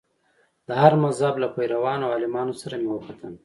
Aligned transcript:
د 0.67 0.69
هر 0.81 0.93
مذهب 1.03 1.35
له 1.43 1.47
پیروانو 1.55 2.05
او 2.07 2.13
عالمانو 2.15 2.53
سره 2.61 2.75
مې 2.81 2.89
وکتل. 2.91 3.33